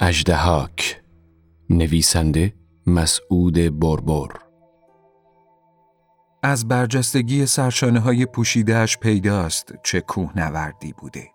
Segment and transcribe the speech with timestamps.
[0.00, 1.02] اجدهاک
[1.70, 2.54] نویسنده
[2.86, 4.28] مسعود بربر
[6.42, 11.30] از برجستگی سرشانه های پوشیدهش پیداست چه کوهنوردی بوده.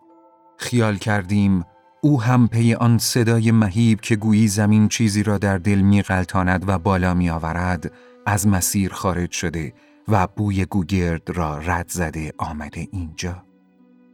[0.58, 1.66] خیال کردیم
[2.02, 6.64] او هم پی آن صدای مهیب که گویی زمین چیزی را در دل می غلطاند
[6.70, 7.92] و بالا می آورد
[8.26, 9.74] از مسیر خارج شده
[10.08, 13.44] و بوی گوگرد را رد زده آمده اینجا.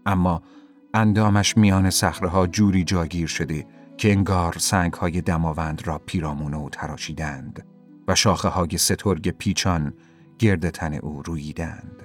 [0.06, 0.42] اما
[0.94, 3.66] اندامش میان صخره جوری جاگیر شده
[3.98, 7.66] که انگار سنگ های دماوند را پیرامونه و تراشیدند
[8.08, 9.94] و شاخه های سترگ پیچان
[10.40, 12.04] گرد تن او رویدند.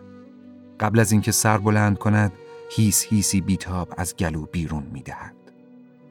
[0.80, 2.32] قبل از اینکه سر بلند کند،
[2.70, 5.34] هیس هیسی بیتاب از گلو بیرون می دهد.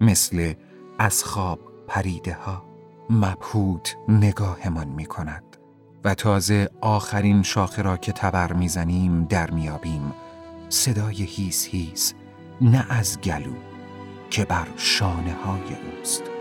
[0.01, 0.53] مثل
[0.99, 2.65] از خواب پریده ها
[3.09, 5.43] مبهوت نگاهمان می کند
[6.03, 10.13] و تازه آخرین شاخه را که تبر می‌زنیم در میابیم
[10.69, 12.13] صدای هیس هیس
[12.61, 13.53] نه از گلو
[14.29, 16.38] که بر شانه های اوست.